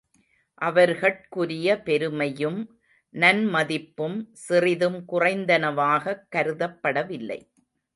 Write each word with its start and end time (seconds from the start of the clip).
அவர்கட்குரிய 0.61 1.75
பெருமையும் 1.83 2.59
நன்மதிப்பும் 3.13 4.29
சிறிதும் 4.31 5.03
குறைந்தனவாகக் 5.07 6.27
கருதப்படவில்லை. 6.35 7.39